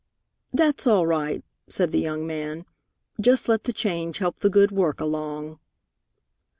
[0.51, 2.65] "That's all right," said the young man.
[3.19, 5.59] "Just let the change help the good work along."